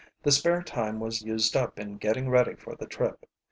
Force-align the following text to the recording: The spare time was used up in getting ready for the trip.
The 0.23 0.31
spare 0.31 0.63
time 0.63 0.99
was 0.99 1.21
used 1.21 1.55
up 1.55 1.77
in 1.77 1.97
getting 1.97 2.27
ready 2.27 2.55
for 2.55 2.73
the 2.75 2.87
trip. 2.87 3.27